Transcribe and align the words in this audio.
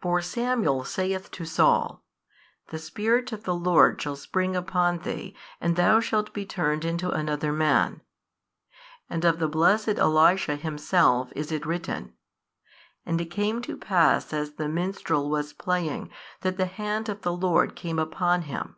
For 0.00 0.22
Samuel 0.22 0.84
saith 0.84 1.30
to 1.32 1.44
Saul, 1.44 2.02
The 2.68 2.78
Spirit 2.78 3.30
of 3.30 3.44
the 3.44 3.54
Lord 3.54 4.00
shall 4.00 4.16
spring 4.16 4.56
upon 4.56 5.00
thee 5.00 5.36
and 5.60 5.76
thou 5.76 6.00
shalt 6.00 6.32
be 6.32 6.46
turned 6.46 6.82
into 6.82 7.10
another 7.10 7.52
man, 7.52 8.00
and 9.10 9.22
of 9.22 9.38
the 9.38 9.48
blessed 9.48 9.98
Elisha 9.98 10.56
himself 10.56 11.30
is 11.36 11.52
it 11.52 11.66
written, 11.66 12.14
And 13.04 13.20
it 13.20 13.26
came 13.26 13.60
to 13.60 13.76
pass 13.76 14.32
as 14.32 14.52
the 14.54 14.66
minstrel 14.66 15.28
was 15.28 15.52
playing 15.52 16.10
that 16.40 16.56
the 16.56 16.64
hand 16.64 17.10
of 17.10 17.20
the 17.20 17.34
Lord 17.36 17.76
came 17.76 17.98
upon 17.98 18.40
him. 18.48 18.76